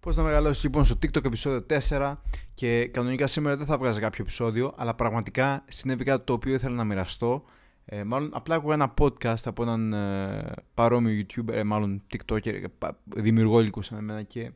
Πώς 0.00 0.16
να 0.16 0.22
μεγαλώσεις 0.22 0.62
λοιπόν 0.62 0.84
στο 0.84 0.94
TikTok 1.02 1.24
επεισόδιο 1.24 1.66
4 1.88 2.14
και 2.54 2.86
κανονικά 2.86 3.26
σήμερα 3.26 3.56
δεν 3.56 3.66
θα 3.66 3.78
βγάζα 3.78 4.00
κάποιο 4.00 4.24
επεισόδιο, 4.24 4.74
αλλά 4.76 4.94
πραγματικά 4.94 5.64
συνέβη 5.68 6.04
κάτι 6.04 6.24
το 6.24 6.32
οποίο 6.32 6.54
ήθελα 6.54 6.74
να 6.74 6.84
μοιραστώ. 6.84 7.44
Ε, 7.84 8.04
μάλλον 8.04 8.30
απλά 8.32 8.54
άκουγα 8.54 8.74
ένα 8.74 8.94
podcast 8.98 9.42
από 9.44 9.62
έναν 9.62 9.92
ε, 9.92 10.52
παρόμοιο 10.74 11.24
YouTuber, 11.24 11.52
ε, 11.52 11.62
μάλλον 11.62 12.02
TikToker, 12.12 12.46
ε, 12.46 12.66
δημιουργό 13.16 13.60
υλικού 13.60 13.82
σαν 13.82 13.98
εμένα 13.98 14.22
και 14.22 14.52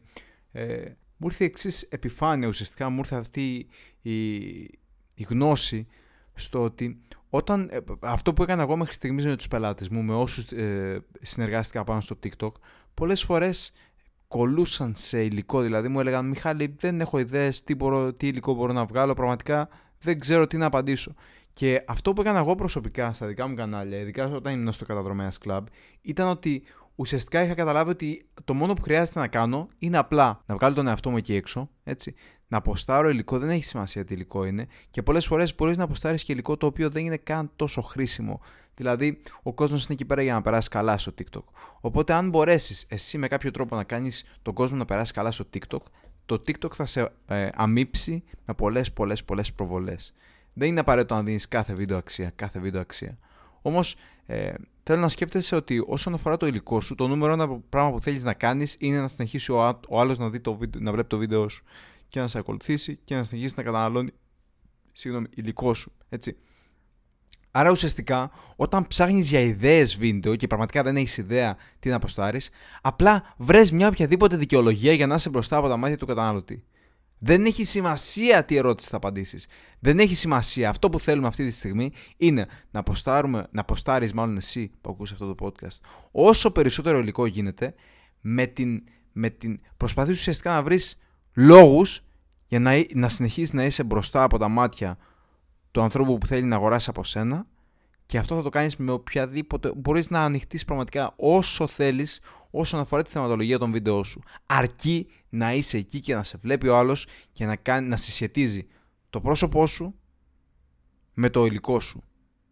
ε, 0.52 0.84
μου 1.16 1.26
ήρθε 1.26 1.45
η 1.45 1.46
εξής 1.46 1.82
επιφάνεια 1.82 2.48
ουσιαστικά, 2.48 2.88
μου 2.88 2.98
ήρθε 2.98 3.16
αυτή 3.16 3.68
η, 4.02 4.45
η 5.14 5.27
γνώση 5.29 5.86
στο 6.34 6.62
ότι 6.62 7.00
όταν, 7.30 7.68
ε, 7.72 7.79
αυτό 8.00 8.32
που 8.32 8.43
έκανα 8.43 8.62
εγώ 8.62 8.77
μέχρι 8.77 8.95
στιγμής 8.95 9.24
με 9.24 9.36
τους 9.36 9.48
πελάτες 9.48 9.88
μου, 9.88 10.02
με 10.02 10.14
όσους 10.14 10.50
ε, 10.52 11.04
συνεργάστηκα 11.20 11.84
πάνω 11.84 12.00
στο 12.00 12.18
TikTok, 12.22 12.52
πολλές 12.95 13.22
φορές 13.22 13.72
κολούσαν 14.32 14.92
σε 14.96 15.24
υλικό, 15.24 15.60
δηλαδή 15.60 15.88
μου 15.88 16.00
έλεγαν 16.00 16.26
Μιχάλη 16.26 16.74
δεν 16.78 17.00
έχω 17.00 17.18
ιδέες 17.18 17.64
τι, 17.64 17.74
μπορώ, 17.74 18.12
τι 18.12 18.27
υλικό 18.27 18.54
μπορώ 18.54 18.73
να 18.73 18.84
βγάλω, 18.84 19.14
πραγματικά 19.14 19.68
δεν 19.98 20.18
ξέρω 20.18 20.46
τι 20.46 20.56
να 20.56 20.66
απαντήσω. 20.66 21.14
Και 21.52 21.84
αυτό 21.86 22.12
που 22.12 22.20
έκανα 22.20 22.38
εγώ 22.38 22.54
προσωπικά 22.54 23.12
στα 23.12 23.26
δικά 23.26 23.48
μου 23.48 23.54
κανάλια, 23.54 23.98
ειδικά 23.98 24.26
όταν 24.26 24.52
ήμουν 24.52 24.73
στο 24.73 24.84
Καταδρομέας 24.84 25.38
Club, 25.46 25.60
ήταν 26.02 26.28
ότι 26.28 26.62
ουσιαστικά 26.95 27.42
είχα 27.42 27.54
καταλάβει 27.54 27.90
ότι 27.90 28.28
το 28.45 28.54
μόνο 28.54 28.73
που 28.73 28.82
χρειάζεται 28.82 29.18
να 29.18 29.28
κάνω 29.28 29.68
είναι 29.78 29.96
απλά 29.96 30.42
να 30.46 30.54
βγάλω 30.54 30.74
τον 30.74 30.87
εαυτό 30.87 31.10
μου 31.10 31.16
εκεί 31.16 31.34
έξω, 31.34 31.70
έτσι, 31.84 32.14
να 32.52 32.59
αποστάρω 32.59 33.09
υλικό, 33.09 33.38
δεν 33.38 33.51
έχει 33.51 33.65
σημασία 33.65 34.05
τι 34.05 34.15
υλικό 34.15 34.45
είναι 34.45 34.66
και 34.91 35.02
πολλές 35.02 35.27
φορές 35.27 35.55
μπορείς 35.55 35.77
να 35.77 35.84
αποστάρεις 35.84 36.23
και 36.24 36.33
υλικό 36.33 36.56
το 36.56 36.66
οποίο 36.66 36.91
δεν 36.91 37.05
είναι 37.05 37.16
καν 37.16 37.51
τόσο 37.56 37.83
χρήσιμο. 37.83 38.41
Δηλαδή, 38.74 39.23
ο 39.43 39.52
κόσμος 39.52 39.84
είναι 39.84 39.95
εκεί 39.95 40.05
πέρα 40.05 40.23
για 40.23 40.33
να 40.33 40.43
περάσει 40.43 40.69
καλά 40.69 40.98
στο 40.98 41.15
TikTok. 41.19 41.45
Οπότε, 41.80 42.12
αν 42.12 42.29
μπορέσεις 42.29 42.87
εσύ 42.88 43.19
με 43.19 43.29
κάποιο 43.29 43.51
τρόπο 43.51 43.77
να 43.77 43.84
κάνεις 43.84 44.24
τον 44.43 44.55
κόσμο 44.55 44.77
να 44.77 44.84
περάσει 44.84 45.12
καλά 45.12 45.30
στο 45.30 45.45
TikTok, 45.55 45.83
το 46.27 46.34
TikTok 46.46 46.73
θα 46.74 46.87
σε 46.87 47.12
ε, 47.27 47.48
αμύψει 47.55 48.24
με 48.46 48.55
πολλές, 48.55 48.93
πολλές, 48.93 49.24
πολλές 49.24 49.52
προβολές. 49.52 50.15
Δεν 50.52 50.69
είναι 50.69 50.80
απαραίτητο 50.80 51.15
να 51.15 51.23
δίνεις 51.23 51.48
κάθε 51.48 51.74
βίντεο 51.74 51.96
αξία. 51.96 52.32
Κάθε 52.37 52.59
βίντεο 52.59 52.80
αξία. 52.80 53.19
Όμως, 53.63 53.96
ε, 54.26 54.52
θέλω 54.82 55.01
να 55.01 55.09
σκέφτεσαι 55.09 55.57
ότι 55.57 55.85
όσον 55.87 56.15
αφορά 56.15 56.37
το 56.37 56.46
υλικό 56.46 56.80
σου, 56.80 56.95
το 56.95 57.09
νούμερο 57.09 57.32
ένα 57.32 57.48
πράγμα 57.48 57.91
που 57.91 58.01
θέλεις 58.01 58.24
να 58.24 58.35
κάνεις 58.35 58.76
είναι 58.79 59.01
να 59.01 59.09
συνεχίσει 59.09 59.52
ο, 59.52 59.80
ο 59.88 60.01
άλλος 60.01 60.19
να, 60.19 60.30
να 60.79 60.93
βλέπει 60.93 61.09
το 61.09 61.16
βίντεο 61.16 61.48
σου 61.48 61.65
και 62.13 62.21
να 62.21 62.29
σε 62.29 62.38
ακολουθήσει 62.38 62.99
και 63.05 63.15
να 63.15 63.24
συνεχίσει 63.24 63.55
να 63.57 63.63
καταναλώνει 63.63 64.10
συγγνώμη, 64.93 65.27
υλικό 65.34 65.75
σου. 65.75 65.93
Έτσι. 66.09 66.37
Άρα 67.50 67.71
ουσιαστικά 67.71 68.31
όταν 68.56 68.87
ψάχνεις 68.87 69.28
για 69.28 69.41
ιδέες 69.41 69.97
βίντεο 69.97 70.37
και 70.37 70.47
πραγματικά 70.47 70.82
δεν 70.82 70.97
έχεις 70.97 71.16
ιδέα 71.16 71.56
τι 71.78 71.88
να 71.88 71.97
αποστάρεις, 71.97 72.50
απλά 72.82 73.34
βρες 73.37 73.71
μια 73.71 73.88
οποιαδήποτε 73.88 74.37
δικαιολογία 74.37 74.93
για 74.93 75.06
να 75.06 75.15
είσαι 75.15 75.28
μπροστά 75.28 75.56
από 75.56 75.69
τα 75.69 75.77
μάτια 75.77 75.97
του 75.97 76.06
καταναλωτή. 76.06 76.65
Δεν 77.19 77.44
έχει 77.44 77.65
σημασία 77.65 78.44
τι 78.44 78.56
ερώτηση 78.56 78.88
θα 78.88 78.97
απαντήσεις. 78.97 79.47
Δεν 79.78 79.99
έχει 79.99 80.15
σημασία. 80.15 80.69
Αυτό 80.69 80.91
που 80.91 81.00
θέλουμε 81.00 81.26
αυτή 81.26 81.44
τη 81.44 81.53
στιγμή 81.53 81.93
είναι 82.16 82.47
να, 82.71 82.81
αποστάρουμε, 82.81 83.47
να 83.50 83.60
αποστάρεις 83.60 84.12
μάλλον 84.12 84.37
εσύ 84.37 84.71
που 84.81 84.91
ακούς 84.91 85.12
αυτό 85.12 85.34
το 85.34 85.47
podcast 85.47 85.78
όσο 86.10 86.50
περισσότερο 86.50 86.99
υλικό 86.99 87.26
γίνεται 87.26 87.75
με 88.21 88.47
την, 88.47 88.82
με 89.12 89.31
την 89.31 89.60
προσπαθείς 89.76 90.19
ουσιαστικά 90.19 90.50
να 90.50 90.62
βρεις 90.62 90.97
λόγους 91.34 92.00
για 92.47 92.61
να, 92.61 92.72
να 92.94 93.09
συνεχίσεις 93.09 93.53
να 93.53 93.65
είσαι 93.65 93.83
μπροστά 93.83 94.22
από 94.22 94.38
τα 94.38 94.49
μάτια 94.49 94.99
του 95.71 95.81
ανθρώπου 95.81 96.19
που 96.19 96.27
θέλει 96.27 96.44
να 96.44 96.56
αγοράσεις 96.56 96.88
από 96.88 97.05
σένα 97.05 97.47
και 98.06 98.19
αυτό 98.19 98.34
θα 98.34 98.43
το 98.43 98.49
κάνεις 98.49 98.77
με 98.77 98.93
οποιαδήποτε... 98.93 99.72
Μπορείς 99.77 100.10
να 100.10 100.25
ανοιχτείς 100.25 100.65
πραγματικά 100.65 101.12
όσο 101.16 101.66
θέλεις 101.66 102.21
όσον 102.50 102.81
αφορά 102.81 103.03
τη 103.03 103.10
θεματολογία 103.10 103.59
των 103.59 103.72
βίντεο 103.72 104.05
σου. 104.05 104.22
Αρκεί 104.47 105.06
να 105.28 105.55
είσαι 105.55 105.77
εκεί 105.77 106.00
και 106.00 106.15
να 106.15 106.22
σε 106.22 106.38
βλέπει 106.43 106.69
ο 106.69 106.77
άλλος 106.77 107.06
και 107.33 107.47
να, 107.47 107.56
κάνει, 107.56 107.88
να 107.88 107.97
συσχετίζει 107.97 108.66
το 109.10 109.21
πρόσωπό 109.21 109.66
σου 109.66 109.94
με 111.15 111.31
το 111.31 111.44
υλικό 111.44 111.81
σου. 111.81 112.03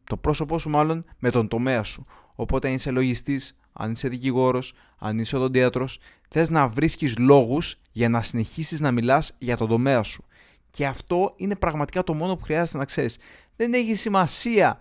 Το 0.05 0.17
πρόσωπό 0.17 0.59
σου 0.59 0.69
μάλλον 0.69 1.05
με 1.19 1.31
τον 1.31 1.49
τομέα 1.49 1.83
σου. 1.83 2.07
Οπότε 2.35 2.69
αν 2.69 2.75
είσαι 2.75 2.91
λογιστής, 2.91 3.57
αν 3.73 3.93
είσαι 3.93 4.09
δικηγόρος, 4.09 4.73
αν 4.99 5.19
είσαι 5.19 5.37
οδοντίατρος, 5.37 5.99
θες 6.29 6.51
να 6.51 6.69
βρίσκεις 6.69 7.19
λόγους 7.19 7.77
για 7.91 8.09
να 8.09 8.23
συνεχίσεις 8.23 8.81
να 8.81 8.91
μιλάς 8.91 9.37
για 9.39 9.57
τον 9.57 9.69
τομέα 9.69 10.03
σου. 10.03 10.25
Και 10.71 10.87
αυτό 10.87 11.33
είναι 11.37 11.57
πραγματικά 11.57 12.05
το 12.05 12.15
μόνο 12.15 12.37
που 12.37 12.45
χρειάζεται 12.45 12.79
να 12.79 12.85
ξέρεις. 12.85 13.19
Δεν 13.57 13.75
έχει 13.75 13.95
σημασία 13.95 14.79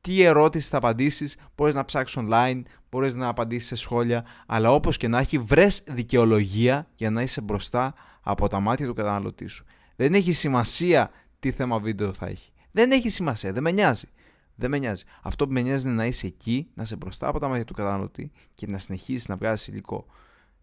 τι 0.00 0.22
ερώτηση 0.22 0.68
θα 0.68 0.76
απαντήσεις, 0.76 1.36
μπορείς 1.56 1.74
να 1.74 1.84
ψάξεις 1.84 2.22
online, 2.26 2.62
μπορείς 2.90 3.14
να 3.14 3.28
απαντήσεις 3.28 3.68
σε 3.68 3.74
σχόλια, 3.74 4.24
αλλά 4.46 4.72
όπως 4.72 4.96
και 4.96 5.08
να 5.08 5.18
έχει 5.18 5.38
βρες 5.38 5.82
δικαιολογία 5.86 6.88
για 6.94 7.10
να 7.10 7.22
είσαι 7.22 7.40
μπροστά 7.40 7.94
από 8.20 8.48
τα 8.48 8.60
μάτια 8.60 8.86
του 8.86 8.94
καταναλωτή 8.94 9.46
σου. 9.46 9.64
Δεν 9.96 10.14
έχει 10.14 10.32
σημασία 10.32 11.10
τι 11.38 11.50
θέμα 11.50 11.78
βίντεο 11.78 12.12
θα 12.12 12.26
έχει. 12.26 12.52
Δεν 12.70 12.90
έχει 12.90 13.08
σημασία, 13.08 13.52
δεν 13.52 13.62
με 13.62 13.70
νοιάζει. 13.70 14.06
Δεν 14.56 14.70
με 14.70 14.78
νοιάζει. 14.78 15.04
Αυτό 15.22 15.46
που 15.46 15.52
με 15.52 15.60
νοιάζει 15.60 15.86
είναι 15.86 15.96
να 15.96 16.06
είσαι 16.06 16.26
εκεί, 16.26 16.68
να 16.74 16.82
είσαι 16.82 16.96
μπροστά 16.96 17.28
από 17.28 17.38
τα 17.38 17.48
μάτια 17.48 17.64
του 17.64 17.74
καταναλωτή 17.74 18.32
και 18.54 18.66
να 18.66 18.78
συνεχίσεις 18.78 19.28
να 19.28 19.36
βγάζεις 19.36 19.66
υλικό. 19.66 20.06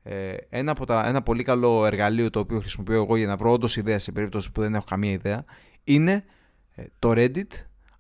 Ε, 0.04 0.36
ένα, 0.50 0.72
από 0.72 0.86
τα, 0.86 1.08
ένα 1.08 1.22
πολύ 1.22 1.44
καλό 1.44 1.86
εργαλείο 1.86 2.30
το 2.30 2.40
οποίο 2.40 2.60
χρησιμοποιώ 2.60 2.96
εγώ 2.96 3.16
για 3.16 3.28
να 3.28 3.36
βρω 3.36 3.52
όντως 3.52 3.78
ιδέα 3.78 4.00
σε 4.00 4.12
περίπτωση 4.12 4.52
που 4.52 4.62
δεν 4.62 4.76
έχω 4.76 4.86
καμία 4.86 5.12
ιδέα 5.12 5.46
είναι 5.84 6.24
ε, 6.76 6.84
το 7.00 7.12
Reddit. 7.16 7.48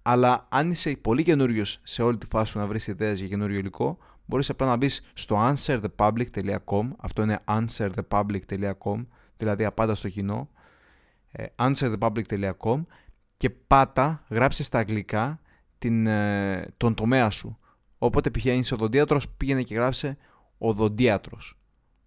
Αλλά 0.01 0.47
αν 0.49 0.71
είσαι 0.71 0.91
πολύ 0.91 1.23
καινούριος 1.23 1.79
σε 1.83 2.03
όλη 2.03 2.17
τη 2.17 2.25
φάση 2.25 2.51
σου 2.51 2.59
να 2.59 2.67
βρεις 2.67 2.87
ιδέες 2.87 3.19
για 3.19 3.27
καινούριο 3.27 3.59
υλικό, 3.59 3.97
μπορείς 4.25 4.49
απλά 4.49 4.67
να 4.67 4.75
μπεις 4.75 5.01
στο 5.13 5.53
answerthepublic.com. 5.53 6.89
Αυτό 6.97 7.21
είναι 7.21 7.39
answerthepublic.com, 7.45 9.05
δηλαδή 9.37 9.65
απάντα 9.65 9.95
στο 9.95 10.09
κοινό. 10.09 10.49
Ε, 11.31 11.45
answerthepublic.com 11.55 12.85
και 13.37 13.49
πάτα, 13.49 14.23
γράψε 14.29 14.63
στα 14.63 14.79
αγγλικά 14.79 15.41
την, 15.81 16.07
ε, 16.07 16.73
τον 16.77 16.93
τομέα 16.93 17.29
σου. 17.29 17.57
Όποτε 17.97 18.29
πηγαίνεις 18.31 18.71
οδοντίατρος, 18.71 19.29
πήγαινε 19.29 19.61
και 19.61 19.73
γράψε 19.73 20.17
οδοντίατρος. 20.57 21.57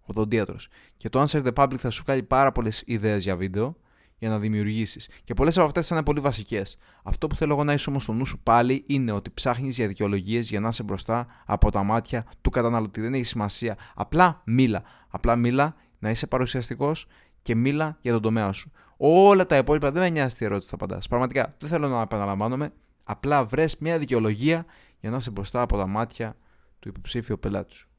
Οδοντίατρος. 0.01 0.67
Και 0.97 1.09
το 1.09 1.21
Answer 1.21 1.45
the 1.45 1.53
Public 1.53 1.77
θα 1.77 1.89
σου 1.89 2.03
κάνει 2.03 2.23
πάρα 2.23 2.51
πολλές 2.51 2.83
ιδέες 2.85 3.23
για 3.23 3.35
βίντεο 3.35 3.77
για 4.17 4.29
να 4.29 4.39
δημιουργήσεις. 4.39 5.09
Και 5.23 5.33
πολλές 5.33 5.57
από 5.57 5.65
αυτές 5.65 5.87
θα 5.87 5.95
είναι 5.95 6.03
πολύ 6.03 6.19
βασικές. 6.19 6.77
Αυτό 7.03 7.27
που 7.27 7.35
θέλω 7.35 7.53
εγώ 7.53 7.63
να 7.63 7.73
είσαι 7.73 7.89
όμως 7.89 8.03
στο 8.03 8.13
νου 8.13 8.25
σου 8.25 8.39
πάλι 8.39 8.83
είναι 8.87 9.11
ότι 9.11 9.29
ψάχνεις 9.29 9.75
για 9.75 9.87
δικαιολογίες 9.87 10.49
για 10.49 10.59
να 10.59 10.67
είσαι 10.67 10.83
μπροστά 10.83 11.27
από 11.45 11.71
τα 11.71 11.83
μάτια 11.83 12.25
του 12.41 12.49
καταναλωτή. 12.49 13.01
Δεν 13.01 13.13
έχει 13.13 13.23
σημασία. 13.23 13.77
Απλά 13.95 14.41
μίλα. 14.45 14.83
Απλά 15.07 15.35
μίλα, 15.35 15.75
να 15.99 16.09
είσαι 16.09 16.27
παρουσιαστικός 16.27 17.07
και 17.41 17.55
μίλα 17.55 17.97
για 18.01 18.11
τον 18.11 18.21
τομέα 18.21 18.51
σου. 18.51 18.71
Όλα 18.97 19.45
τα 19.45 19.57
υπόλοιπα 19.57 19.91
δεν 19.91 20.01
με 20.01 20.09
νοιάζει 20.09 20.35
τι 20.35 20.45
ερώτηση 20.45 20.69
θα 20.69 20.75
απαντάς. 20.75 21.07
Πραγματικά 21.07 21.55
δεν 21.59 21.69
θέλω 21.69 21.87
να 21.87 22.01
επαναλαμβάνομαι. 22.01 22.73
Απλά 23.07 23.45
βρες 23.45 23.77
μια 23.77 23.99
δικαιολογία 23.99 24.65
για 24.99 25.09
να 25.09 25.17
είσαι 25.17 25.31
μπροστά 25.31 25.61
από 25.61 25.77
τα 25.77 25.87
μάτια 25.87 26.37
του 26.79 26.87
υποψήφιου 26.87 27.39
πελάτης 27.39 27.75
σου. 27.75 27.89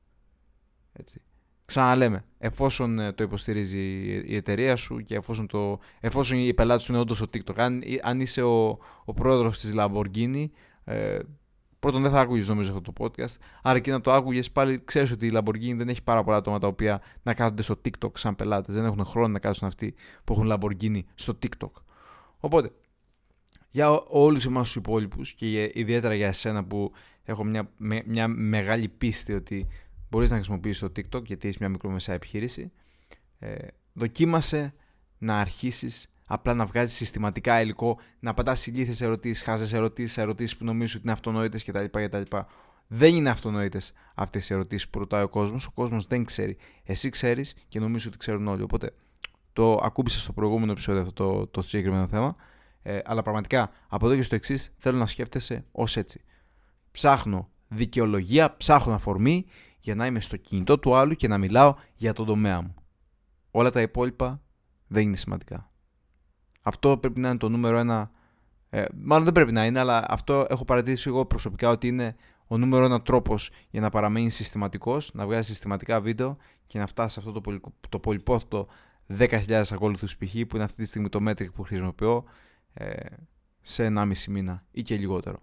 Έτσι. 0.93 1.21
Ξαναλέμε, 1.65 2.25
εφόσον 2.39 2.99
ε, 2.99 3.13
το 3.13 3.23
υποστηρίζει 3.23 3.79
η 4.27 4.37
εταιρεία 4.37 4.77
σου 4.77 5.01
και 5.01 5.15
εφόσον, 5.15 5.47
το, 5.47 5.79
εφόσον 6.01 6.39
οι 6.39 6.55
πελάτες 6.55 6.83
σου 6.83 6.93
είναι 6.93 7.01
όντως 7.01 7.17
στο 7.17 7.27
TikTok, 7.33 7.55
αν, 7.57 7.83
αν 8.03 8.21
είσαι 8.21 8.43
ο, 8.43 8.79
ο 9.05 9.13
πρόεδρος 9.15 9.59
της 9.59 9.73
Lamborghini, 9.77 10.47
ε, 10.85 11.19
πρώτον 11.79 12.03
δεν 12.03 12.11
θα 12.11 12.21
άκουγες 12.21 12.49
νομίζω 12.49 12.73
αυτό 12.77 12.93
το 12.93 13.05
podcast. 13.05 13.35
Άρα 13.63 13.79
και 13.79 13.91
να 13.91 14.01
το 14.01 14.13
άκουγες 14.13 14.51
πάλι, 14.51 14.85
ξέρεις 14.85 15.11
ότι 15.11 15.27
η 15.27 15.33
Lamborghini 15.35 15.75
δεν 15.77 15.89
έχει 15.89 16.03
πάρα 16.03 16.25
πολλά 16.25 16.37
άτομα 16.37 16.59
τα 16.59 16.67
οποία 16.67 17.01
να 17.23 17.35
κάθονται 17.35 17.63
στο 17.63 17.81
TikTok 17.85 18.11
σαν 18.15 18.37
πελάτες. 18.37 18.75
Δεν 18.75 18.85
έχουν 18.85 19.05
χρόνο 19.05 19.29
να 19.29 19.39
κάτσουν 19.39 19.69
αυτοί 19.69 19.95
που 20.25 20.33
έχουν 20.33 20.53
Lamborghini 20.53 21.01
στο 21.15 21.39
TikTok. 21.43 21.71
Οπότε, 22.39 22.73
για 23.77 24.03
όλους 24.07 24.47
εμάς 24.47 24.67
τους 24.67 24.77
υπόλοιπους 24.77 25.33
και 25.33 25.71
ιδιαίτερα 25.75 26.15
για 26.15 26.27
εσένα 26.27 26.65
που 26.65 26.93
έχω 27.25 27.45
μια, 27.45 27.71
μια 28.07 28.29
μεγάλη 28.29 28.89
πίστη 28.89 29.33
ότι 29.33 29.67
μπορείς 30.11 30.31
να 30.31 30.37
χρησιμοποιήσεις 30.37 30.79
το 30.79 30.93
TikTok 30.97 31.25
γιατί 31.25 31.49
είσαι 31.49 31.57
μια 31.61 31.69
μικρομεσαία 31.69 32.15
επιχείρηση 32.15 32.73
ε, 33.39 33.55
δοκίμασε 33.93 34.75
να 35.19 35.41
αρχίσεις 35.41 36.09
απλά 36.27 36.55
να 36.55 36.67
βγάζεις 36.67 36.97
συστηματικά 36.97 37.61
υλικό 37.61 37.99
να 38.19 38.31
απαντάς 38.31 38.67
ηλίθιες 38.67 39.01
ερωτήσεις, 39.01 39.43
χάζες 39.43 39.73
ερωτήσεις, 39.73 40.19
ερωτήσεις 40.19 40.57
που 40.57 40.65
νομίζεις 40.65 40.95
ότι 40.95 41.03
είναι 41.03 41.13
αυτονόητες 41.13 41.65
κτλ. 41.65 41.85
κτλ. 41.85 42.37
Δεν 42.87 43.15
είναι 43.15 43.31
αυτονόητες 43.31 43.93
αυτές 44.15 44.51
οι 44.51 44.55
ερωτήσεις 44.55 44.89
που 44.89 44.99
ρωτάει 44.99 45.23
ο 45.23 45.29
κόσμος. 45.29 45.67
Ο 45.67 45.71
κόσμος 45.71 46.07
δεν 46.07 46.25
ξέρει. 46.25 46.57
Εσύ 46.85 47.09
ξέρεις 47.09 47.55
και 47.69 47.79
νομίζω 47.79 48.09
ότι 48.09 48.19
ξέρουν 48.19 48.47
όλοι. 48.47 48.63
Οπότε 48.63 48.91
το 49.53 49.75
ακούμπησα 49.83 50.21
στο 50.21 50.33
προηγούμενο 50.33 50.73
επεισόδιο 50.73 51.01
αυτό 51.01 51.13
το, 51.13 51.47
το 51.47 51.63
συγκεκριμένο 51.63 52.07
θέμα. 52.07 52.37
Ε, 52.89 53.01
αλλά 53.05 53.23
πραγματικά 53.23 53.71
από 53.89 54.07
εδώ 54.07 54.17
και 54.17 54.23
στο 54.23 54.35
εξής 54.35 54.75
θέλω 54.79 54.99
να 54.99 55.07
σκέφτεσαι 55.07 55.65
ως 55.73 55.97
έτσι. 55.97 56.21
Ψάχνω 56.91 57.49
δικαιολογία, 57.69 58.57
ψάχνω 58.57 58.95
αφορμή 58.95 59.47
για 59.79 59.95
να 59.95 60.07
είμαι 60.07 60.21
στο 60.21 60.37
κινητό 60.37 60.79
του 60.79 60.95
άλλου 60.95 61.15
και 61.15 61.29
να 61.29 61.39
μιλάω 61.39 61.75
για 61.95 62.13
τον 62.13 62.27
τομέα 62.27 62.63
μου. 62.63 62.75
Όλα 63.51 63.71
τα 63.71 63.81
υπόλοιπα 63.81 64.43
δεν 64.87 65.03
είναι 65.03 65.17
σημαντικά. 65.17 65.71
Αυτό 66.63 66.99
πρέπει 66.99 67.21
να 67.21 67.29
είναι 67.29 67.39
το 67.39 67.49
νούμερο 67.49 67.79
ένα. 67.79 68.11
Ε, 68.71 68.85
μάλλον 68.95 69.25
δεν 69.25 69.33
πρέπει 69.33 69.53
να 69.53 69.67
είναι, 69.67 69.79
αλλά 69.79 70.05
αυτό 70.09 70.47
έχω 70.49 70.65
παρατηρήσει 70.65 71.09
εγώ 71.09 71.27
προσωπικά 71.27 71.69
ότι 71.69 71.89
είναι 71.89 72.17
ο 72.47 72.59
νούμερο 72.59 72.85
ένα 72.85 73.03
τρόπος 73.03 73.51
για 73.71 73.81
να 73.81 73.91
παραμένει 73.91 74.31
συστηματικός, 74.31 75.11
να 75.15 75.27
βγάζεις 75.27 75.47
συστηματικά 75.47 76.01
βίντεο 76.01 76.37
και 76.67 76.79
να 76.79 76.87
φτάσεις 76.87 77.13
σε 77.13 77.19
αυτό 77.19 77.33
το, 77.33 77.41
πολυ, 77.41 77.61
το 77.89 77.99
πολυπόθητο 77.99 78.67
10.000 79.19 79.63
ακόλουθους 79.71 80.17
π.χ. 80.17 80.33
που 80.33 80.57
είναι 80.57 80.65
αυτή 80.65 80.83
τη 80.83 80.89
στιγμή 80.89 81.09
το 81.09 81.21
metric 81.29 81.53
που 81.53 81.63
χρησιμοποιώ 81.63 82.17
ε, 82.17 82.35
σε 83.63 83.93
1,5 83.97 84.13
μήνα 84.29 84.65
ή 84.71 84.83
και 84.83 84.97
λιγότερο. 84.97 85.39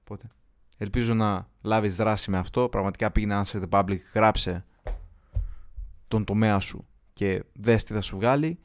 Οπότε, 0.00 0.30
ελπίζω 0.76 1.14
να 1.14 1.48
λάβεις 1.62 1.96
δράση 1.96 2.30
με 2.30 2.38
αυτό. 2.38 2.68
Πραγματικά 2.68 3.10
πήγαινε 3.10 3.40
Answer 3.44 3.62
the 3.62 3.68
Public, 3.68 3.98
γράψε 4.14 4.64
τον 6.08 6.24
τομέα 6.24 6.60
σου 6.60 6.86
και 7.12 7.44
δες 7.52 7.84
τι 7.84 7.92
θα 7.92 8.00
σου 8.00 8.16
βγάλει 8.16 8.58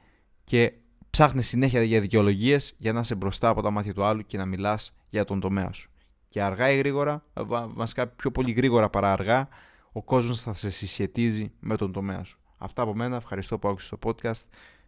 και 0.43 0.73
ψάχνε 1.09 1.41
συνέχεια 1.41 1.83
για 1.83 2.01
δικαιολογίες 2.01 2.75
για 2.77 2.93
να 2.93 2.99
είσαι 2.99 3.15
μπροστά 3.15 3.49
από 3.49 3.61
τα 3.61 3.69
μάτια 3.69 3.93
του 3.93 4.03
άλλου 4.03 4.25
και 4.25 4.37
να 4.37 4.45
μιλάς 4.45 4.93
για 5.09 5.25
τον 5.25 5.39
τομέα 5.39 5.71
σου. 5.71 5.91
Και 6.29 6.41
αργά 6.41 6.69
ή 6.69 6.77
γρήγορα, 6.77 7.25
βασικά 7.73 8.07
πιο 8.07 8.31
πολύ 8.31 8.51
γρήγορα 8.51 8.89
παρά 8.89 9.11
αργά, 9.11 9.47
ο 9.91 10.03
κόσμος 10.03 10.41
θα 10.41 10.53
σε 10.53 10.69
συσχετίζει 10.69 11.51
με 11.59 11.75
τον 11.75 11.91
τομέα 11.91 12.23
σου. 12.23 12.39
Αυτά 12.57 12.81
από 12.81 12.95
μένα. 12.95 13.15
Ευχαριστώ 13.15 13.59
που 13.59 13.67
άκουσες 13.67 13.89
το 13.89 13.97
podcast. 14.03 14.41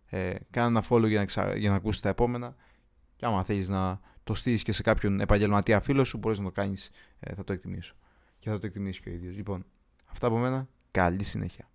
Ε, 0.05 0.35
κάνε 0.49 0.67
ένα 0.67 0.83
follow 0.89 1.07
για 1.07 1.19
να, 1.19 1.25
ξα... 1.25 1.55
για 1.55 1.69
να 1.69 1.75
ακούσεις 1.75 2.01
τα 2.01 2.09
επόμενα. 2.09 2.55
Και 3.15 3.25
άμα 3.25 3.43
θέλεις 3.43 3.69
να 3.69 3.99
το 4.23 4.35
στείλεις 4.35 4.63
και 4.63 4.71
σε 4.71 4.81
κάποιον 4.81 5.19
επαγγελματία 5.19 5.81
φίλο 5.81 6.03
σου, 6.03 6.17
μπορείς 6.17 6.37
να 6.37 6.43
το 6.45 6.51
κάνεις. 6.51 6.89
Ε, 7.19 7.33
θα 7.33 7.43
το 7.43 7.53
εκτιμήσω. 7.53 7.95
Και 8.39 8.49
θα 8.49 8.59
το 8.59 8.65
εκτιμήσει 8.65 9.01
και 9.01 9.09
ο 9.09 9.13
ίδιος. 9.13 9.35
Λοιπόν, 9.35 9.65
αυτά 10.05 10.27
από 10.27 10.37
μένα. 10.37 10.67
Καλή 10.91 11.23
συνέχεια. 11.23 11.67